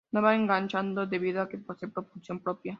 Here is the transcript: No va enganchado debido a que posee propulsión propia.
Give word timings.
No 0.11 0.21
va 0.21 0.35
enganchado 0.35 1.05
debido 1.05 1.41
a 1.43 1.49
que 1.49 1.59
posee 1.59 1.87
propulsión 1.89 2.39
propia. 2.41 2.69